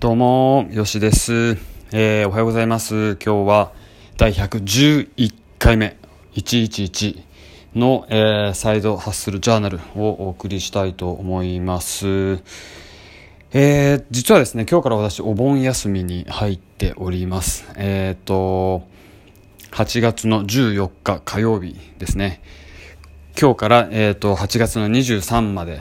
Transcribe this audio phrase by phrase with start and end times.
[0.00, 1.58] どうも、よしです。
[1.90, 3.16] えー、おはようございます。
[3.16, 3.72] 今日は
[4.16, 5.96] 第111回目、
[6.34, 7.20] 111
[7.74, 12.06] の、えー、サイドハッスルジャーナルをお送りしたいと思います。
[13.50, 17.68] えー、実はですね、今日から私お盆休みに入っております。
[17.74, 18.86] えっ、ー、と、
[19.72, 22.40] 8月の14日火曜日ですね。
[23.36, 25.80] 今日から、えっ、ー、と、8月の23まで、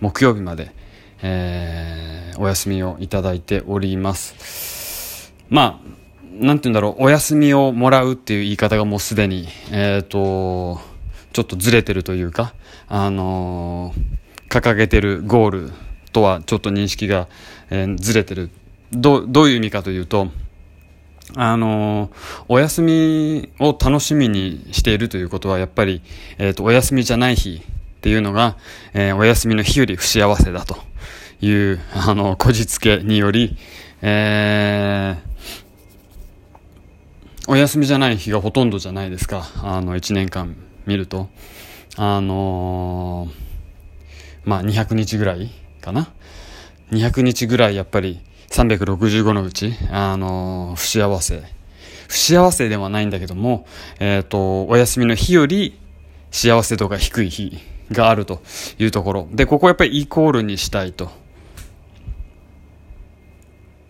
[0.00, 0.72] 木曜日まで、
[1.20, 5.34] えー、お休みをいただいております。
[5.48, 5.92] まあ、
[6.32, 10.80] なんて言うんだろう、お休みをもらうっていう言い方がもうすでに、えっ、ー、と、
[11.32, 12.54] ちょっとずれてるというか、
[12.88, 15.72] あのー、掲げてるゴール
[16.12, 17.28] とはちょっと認識が、
[17.70, 18.50] えー、ずれてる。
[18.92, 20.28] どどういう意味かというと、
[21.34, 22.10] あの
[22.48, 26.02] お休みを楽しみにしているということは、やっぱり、
[26.38, 28.56] えっ、と、お休みじゃない日っていうのが、
[28.92, 30.76] え、お休みの日より不幸せだと
[31.42, 33.56] いう、あの、こじつけにより、
[34.00, 39.44] えー、お休みじゃない日がほとんどじゃないですか。
[39.62, 41.28] あの、1年間見ると。
[41.96, 43.30] あのー、
[44.44, 46.12] まあ、200日ぐらいかな。
[46.92, 51.42] 200日ぐらいやっぱり365のうち、あのー、不幸せ。
[52.08, 53.66] 不幸せではないんだけども、
[53.98, 55.78] えっ、ー、と、お休みの日より
[56.30, 57.58] 幸せ度が低い日
[57.90, 58.42] があると
[58.78, 59.28] いうところ。
[59.32, 61.21] で、ここやっぱりイコールにしたいと。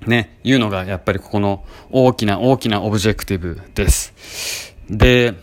[0.06, 4.74] ね、いうのがやっぱりここの大きな大きなオブジェクティブです。
[4.90, 5.34] で、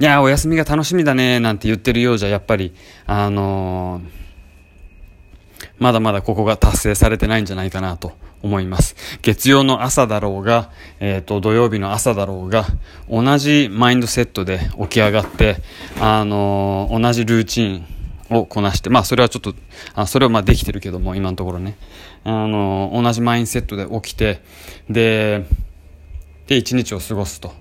[0.00, 2.72] いや、お休みが楽しみだね、なんて言ってるようじゃ、やっぱり、
[3.06, 4.18] あのー、
[5.78, 8.94] まだまだここが達成されてないんじゃないかなと思います。
[9.22, 12.66] 月曜の朝だろうが、えっ、ー、と、土曜日の朝だろうが、
[13.10, 15.56] 同じマインドセットで起き上がって、
[16.00, 17.86] あのー、同じルーチン
[18.30, 19.54] をこなして、まあそれはちょっと、
[19.94, 21.76] あそれはまあできてるけども、今のところね。
[22.24, 24.42] あの、同じマインセットで起きて、
[24.88, 25.44] で、
[26.46, 27.52] で、一日を過ごすと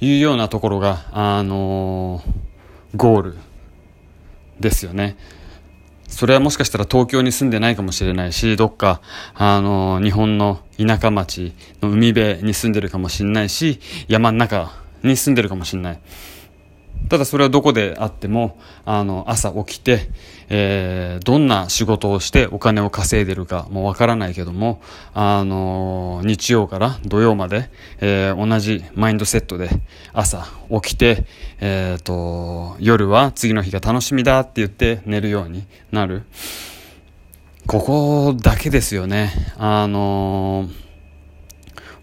[0.00, 2.22] いうようなところが、あの
[2.94, 3.36] ゴール
[4.60, 5.16] ですよね。
[6.08, 9.00] それはもしかしたら東京に住んでないかもしれないし、どっか、
[9.34, 16.00] あの、日本の田舎町の海辺に住んでるかもしれないし、山の中に住んでるかもしれない。
[17.08, 20.08] ただそれはどこであっても、あの、朝起きて、
[20.48, 24.80] えー、どんな仕事をしてお金を稼いでるかもわからないけども、
[25.14, 27.70] あの、日曜から土曜まで、
[28.00, 29.68] えー、同じマインドセットで
[30.12, 31.24] 朝起きて、
[31.60, 36.24] えっ、と、夜は次の日が楽しみだって言って寝るようになる。
[37.66, 39.30] ここだけですよね。
[39.56, 40.68] あの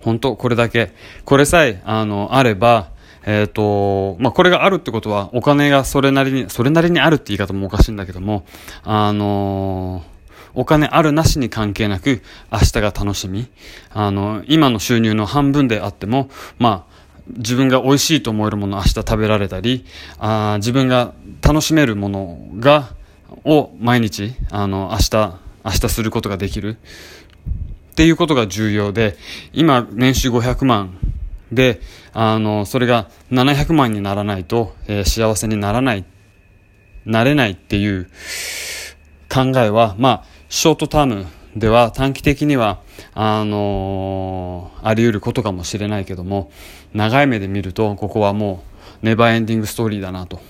[0.01, 0.93] 本当これだけ。
[1.25, 2.91] これさえ、あの、あれば、
[3.25, 8.45] えっ、ー、と、まあ、これがあるってことは、お金がそれなりに、それなりにあるって言い方もおかしいんだけども、
[8.83, 10.19] あのー
[10.55, 12.21] お金あるなしに関係なく
[12.51, 13.47] 明日が楽しみ。
[13.91, 16.99] あの、今の収入の半分であっても、まあ、
[17.37, 19.85] 自分が美味しいと思えるものを明日食べられたり、
[20.17, 22.89] あ自分が楽しめるものが、
[23.45, 26.77] を毎日、あの、明日、明日することができる。
[27.91, 29.17] っていうことが重要で、
[29.53, 30.97] 今、年収500万
[31.51, 31.81] で、
[32.13, 36.05] あの、それが700万にならないと、えー、幸せにならない、
[37.05, 38.09] なれないっていう
[39.29, 42.81] 考えは、まあ、ショートタームでは短期的には、
[43.13, 46.51] あのー、あり得ることかもしれないけども、
[46.93, 48.63] 長い目で見ると、ここはも
[49.01, 50.41] う、ネバーエンディングストーリーだなと。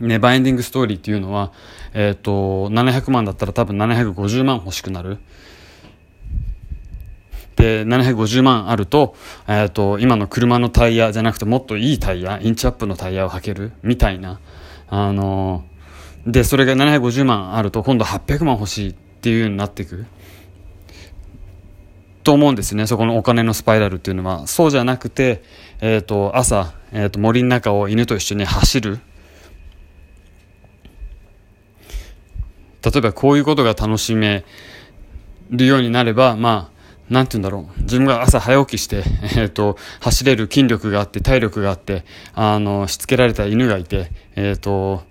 [0.00, 1.52] ネバーエンディングストーリーっていうのは、
[1.94, 5.18] えっ、ー、と、700万だったら多分750万欲しくなる。
[7.56, 9.14] で、750万あると、
[9.48, 14.40] えっ、ー、と、今の車のタイヤじゃなくてもっといいタイヤ、インチアップのタイヤを履けるみたいな。
[14.88, 20.06] あのー、で、それが750万あると今度800万欲しいっていうようになっていく。
[22.24, 22.86] と思うんですね。
[22.86, 24.46] そこのお金のスパイラルっていうのは。
[24.46, 25.42] そうじゃなくて、
[25.80, 28.98] えっ、ー、と、朝、えっ、と、森の中を犬と一緒に走る。
[32.82, 34.44] 例えばこういうことが楽しめ
[35.50, 36.75] るようになれば、まあ、
[37.08, 37.82] なんて言うんだろう。
[37.82, 39.04] 自分が朝早起きして、
[39.36, 42.04] えっ、ー、と、走れる筋力があって、体力があって、
[42.34, 45.04] あの、しつけられた犬がいて、えっ、ー、と、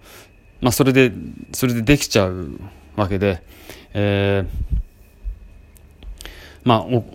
[0.62, 1.12] まあ、それで、
[1.54, 2.60] それでできちゃう
[2.96, 3.44] わけで、
[3.94, 4.78] えー、
[6.64, 7.06] まあ、お、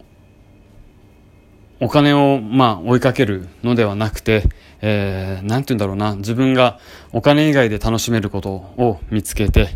[1.80, 4.44] お金を、まあ、追いかけるのではなくて、
[4.82, 6.16] えー、なんて言うんだろうな。
[6.16, 6.78] 自分が
[7.12, 9.68] お金以外で楽しめることを見つけて、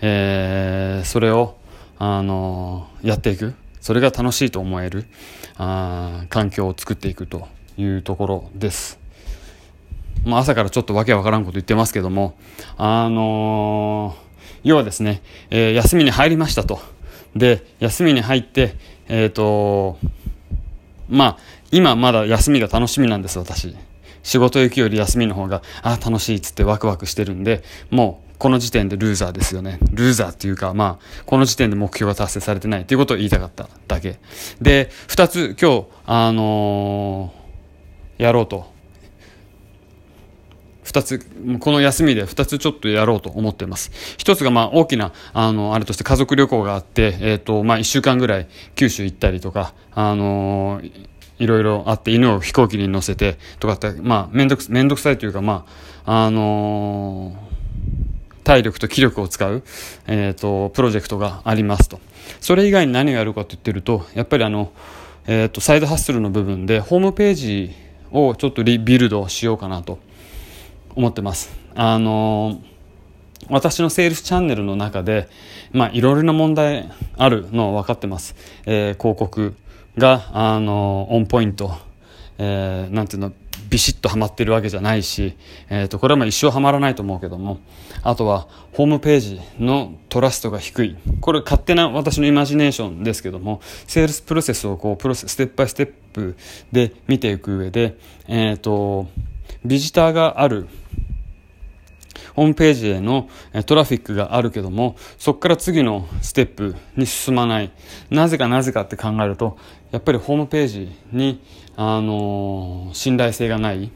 [0.00, 1.56] えー、それを、
[1.98, 3.54] あのやっていく。
[3.82, 5.04] それが楽しいと思える
[5.56, 8.98] あ環境を作っていくというところです。
[10.24, 12.36] まあ、朝からちょっとわけわからんこと言ってますけども、
[12.78, 15.20] あのー、要はですね、
[15.50, 16.80] えー、休みに入りましたと。
[17.34, 18.76] で、休みに入って、
[19.08, 19.98] えっ、ー、と、
[21.08, 21.38] まあ、
[21.72, 23.76] 今まだ休みが楽しみなんです、私。
[24.22, 29.78] 仕事行くより休みの方が、あ、楽しいっつってワクワクしてるんで、もう、この時点でルーザーですよね。
[29.92, 34.18] ルーザーっていうか、まあ、この時点で目標が達成されてないっていうことを言いたかっただけ。
[34.60, 38.66] で、二つ今日、あのー、やろうと。
[40.82, 41.24] 二つ、
[41.60, 43.92] この休みで二つちょっとやろうと思っています。
[44.18, 55.66] 一つがまあ大きな、あの、あれとして家族旅行があって、えっ、ー、と、まあ一週間ぐらい九州行ったりとか、あのーいろいろあって、犬を飛行機に乗せてとかって、まあ、めんどく、くさいというか、ま
[56.04, 57.51] あ、あのー、
[58.44, 59.62] 体力と気力を使う、
[60.06, 62.00] えっ、ー、と、プロジェクトがありますと。
[62.40, 64.72] それ以外に何をやるかと言ってると、やっぱりあの、
[65.26, 67.72] えっ、ー、と、 side hustle の部分で、ホームページ
[68.10, 69.98] をちょっと rebuild しようかなと
[70.94, 71.56] 思ってます。
[71.74, 72.60] あの
[73.48, 75.28] 私の sales channel の中で、
[75.72, 78.36] まあ、いろいろな問題あるのは分かってます。
[78.66, 79.56] えー、広告
[79.98, 81.74] が、あの、 on point、
[82.38, 83.32] えー、なんていうの、
[83.72, 85.34] ビシッとはまってるわけじゃないし、
[85.70, 87.58] えっ、ー、と、これはまあ一生はまらないと思うけども、
[88.02, 90.98] あとは、ホームページの trust が低い。
[91.22, 96.36] これ勝手な私の imagination ですけども、 sales process をこう、 process、step by step
[96.70, 97.96] で見ていく上で、
[98.28, 99.08] えっ、ー、と、
[99.64, 100.68] ビジターがある
[102.34, 103.28] ホームページへの
[103.66, 107.70] トラフィックがあるけども、そこから次のステップに進まない。
[108.10, 109.58] なぜかなぜかって考えると、
[109.90, 111.42] やっぱりホームページに、
[111.76, 113.90] あのー、信頼性がない。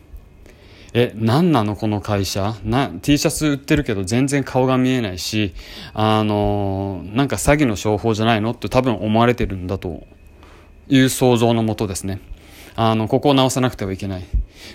[0.95, 2.55] え、何なのこの会社？
[2.65, 5.53] な、T シャツ売ってるけど全然顔が見えないし、
[5.93, 8.53] あのー、なんか詐欺の商法じゃないの？
[8.53, 10.07] って多分思われてるんだと
[10.89, 12.21] いう想像のもとですね。
[12.77, 14.25] あの、ここを直さなくてはいけない。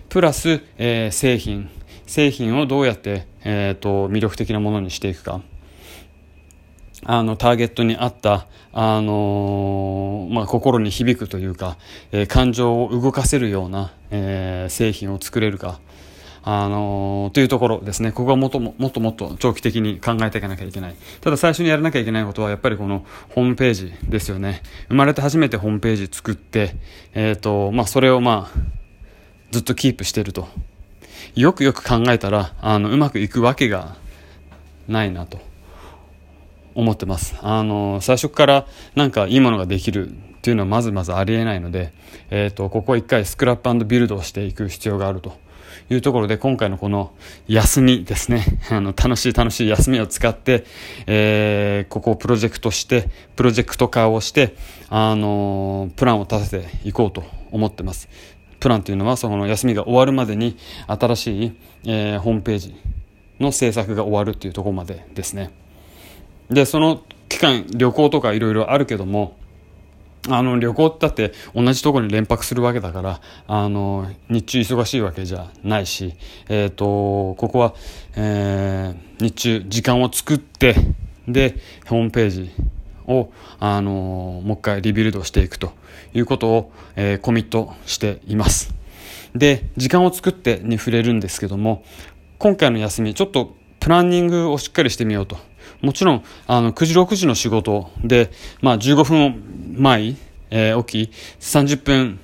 [0.09, 1.69] プラス、えー、製品。
[2.11, 5.41] 製品をどうやって、えーと、魅力的なものにしていくか
[7.05, 11.77] あのターゲットに合った、あのー、まあ、心に響くというか、
[12.11, 15.79] えー、感情を動かせるような、えー、製品を作れるか、
[16.43, 18.11] あのというところですね。
[18.11, 20.95] ここはもっともっともっと長期的に考えていかなきゃいけない。
[21.21, 24.63] ただ最初にやらなきゃいけないことはやっぱりこのホームページですよね。
[24.89, 26.75] 生まれて初めてホームページ作って、
[27.13, 28.59] えっ、と、まあ、それをまあ、
[29.51, 30.49] ずっとキープしてると。
[31.35, 33.95] よくよく考えたら、あの、うまくいくわけが
[34.87, 35.39] ないなと
[36.75, 37.35] 思ってます。
[37.41, 41.93] あの、最初からなんかいいものができるっていうのはまずまずありえないので、
[42.29, 45.33] え、ー、と、ここは一回スクラップビルドをしていく必要があると。
[45.89, 47.11] いうところで今回のこの
[47.47, 48.45] 休みですね。
[48.71, 50.65] あの、楽しい楽しい休みを使って、
[51.05, 54.55] えー、ここをプロジェクトして、プロジェクト化をして、
[54.89, 58.09] あのプランを立てていこうと思ってます。
[58.61, 60.55] プランというのはその休みが終わるまでに
[60.87, 61.51] 新しい、
[61.85, 62.75] えー、ホームページ
[63.39, 65.51] の制作が終わるっていうところまでですね。
[66.49, 69.35] でその期間旅行とかいろいろあるけども
[70.29, 76.13] あの旅行だって同じとこに連泊するわけだからあの日中忙しいわけじゃないし、
[76.47, 77.73] えーと、ここは、
[78.15, 80.75] えー、日中時間を作って
[81.27, 81.55] で
[81.87, 82.51] ホームページ
[83.11, 85.73] を、あのもう一回リビルドしていくと
[86.13, 88.73] いうことを、えー、コミットしています。
[89.35, 91.83] で、時間を作ってに触れるんですけども、
[92.37, 95.37] 今回の休み、ちょっとプランニングをしっかりしてみようと。
[95.81, 98.31] もちろん、あの、9時6時の仕事で、
[98.61, 100.15] まあ15分前、
[100.49, 102.19] えー、起き、30分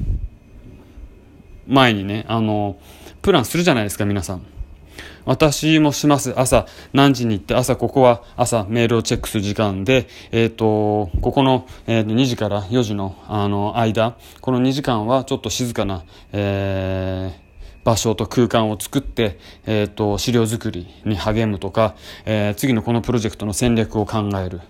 [1.67, 2.77] 前にね、あの、
[3.22, 4.57] プランするじゃないですか、皆さん。
[5.25, 6.34] 私もします。
[6.39, 24.62] 朝何時に行って、朝ここは朝メールをチェックする時間で、えっ、ー、と、ここの、えー、2時から4時のあの間、この2時間はちょっと静かな、えー、場所と空間を作って、えっ、と、資料作りに励むとか、え次のこのプロジェクトの戦略を考える。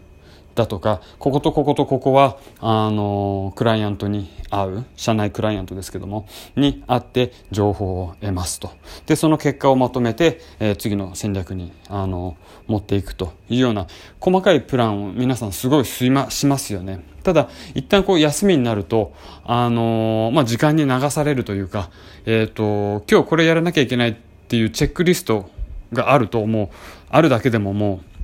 [0.57, 8.71] だとか、こことこことここは、あの、クライアントに会う、社内クライアントですけども、に会って情報を得ますと。
[9.05, 12.35] で、その結果をまとめて、えー、次の戦略に、あの、
[12.65, 13.87] 持っていくというような、
[14.19, 17.05] 細かいプランを皆さんすごいしま、しますよね。
[17.23, 19.13] ただ、一旦こう休みになると、
[19.45, 21.91] あのまあ、時間に流されるというか、
[22.25, 24.15] えっ、ー、と、今日これやらなきゃいけないっ
[24.47, 25.49] ていうチェックリスト
[25.93, 26.69] があると、もう、
[27.09, 28.16] あるだけでももう、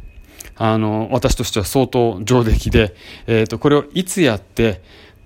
[0.55, 2.95] あの、私としては相当上出来で、
[3.27, 4.81] えっ、ー、と、これをいつやって、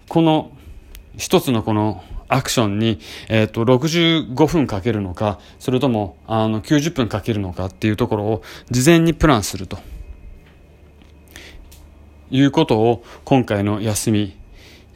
[0.07, 0.51] この
[1.17, 9.77] 一つのこのアクションに、えっ、ー、と、65分かけるのか、それとも、あの、90分かけるのかっていうところを事前にプランすると。
[12.29, 14.37] いうことを今回の休み、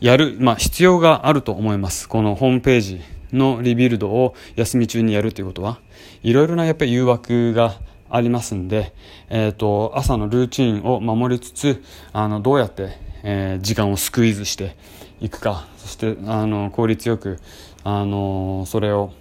[0.01, 2.09] やる、まあ必要があると思います。
[2.09, 5.79] このホームページのリビルドを休み中にやるということは、
[6.23, 7.79] いろいろなやっぱり誘惑が
[8.11, 8.93] ありますんで、
[9.29, 14.75] えっ、ー、と、朝のルーチンを守りつつ、あの、どうやって、えー、時間をスクイーズして
[15.21, 17.39] いくかそしてあの効率よく
[17.83, 19.13] あのそれを、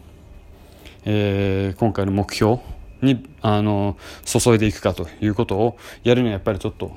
[1.05, 2.59] えー、今回の目標
[3.03, 6.97] にあの注いでいくかということをやるにはやっぱりちょっと、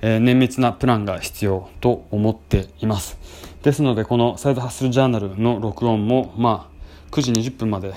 [0.00, 3.18] えー、綿密なプランが必要と思っています。
[3.62, 7.94] ですのでこのサイドハッスルジャーナルの録音もまあ9時20分まで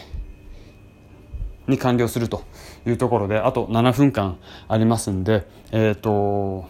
[1.68, 2.44] に完了すると
[2.86, 4.38] いうところであと7分間
[4.68, 6.68] ありますんでえっ、ー、と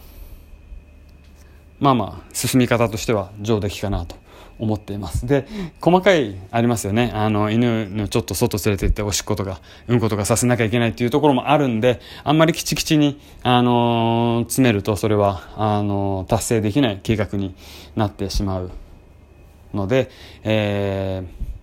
[1.78, 4.16] まあまあ進み方としては上出来かなと
[4.58, 5.26] 思っています。
[5.26, 5.46] で
[5.80, 7.10] 細かいありますよね。
[7.14, 17.54] あの犬のちょっと外連れて行っておしっことかうんことかさせなきゃいけないっていうところもあるんであんまりきちきちに、あの詰めるとそれはあの達成できない計画に
[17.96, 18.70] なってしまう
[19.74, 20.10] ので、
[20.42, 21.55] えー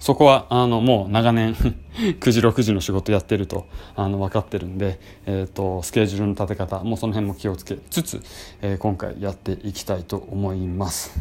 [0.00, 1.54] そこはあのもう長年
[1.94, 8.22] 9時6時の仕事やってるとあの分かってるんで、えーと、スケジュールの立て方もうその辺も気をつけつつ、
[8.62, 11.20] えー、今回やっていきたいと思います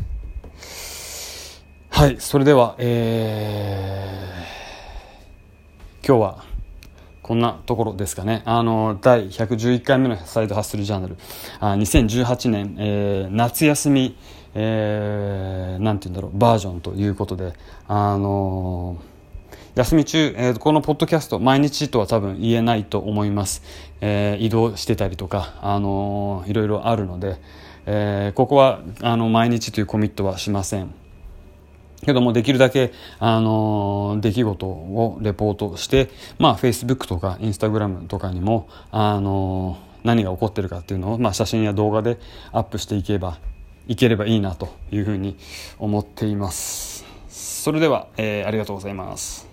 [1.89, 6.49] はいそれでは、えー、今日は
[7.21, 8.41] こんなところですかね。
[8.43, 11.17] あの、第111回目のサイドハッスルジャーナル。
[11.59, 14.17] あ2018年、えー、夏休み、
[14.55, 17.53] えー、なんて言うんだろう、バージョンということで、
[17.87, 23.63] あのー、休み中、えー、このポッドキャスト、毎日とは多分言えないと思います。
[24.01, 27.39] えー、移動してたりとか、あのー、いろいろあるので、
[27.85, 30.93] えー、ここは、あの、毎日というコミットはしません。
[32.05, 42.17] けどもできるだけ、あの出来事をレポートして、まあ、Facebook とか Instagram とかにも、あの何が起こってるかっていうのを、まあ、写真や動画で
[42.51, 43.37] アップしていけば
[43.89, 45.35] いければいいなというふうに
[45.79, 47.03] 思っています。
[47.27, 49.48] それでは、えー、ありがとうございます。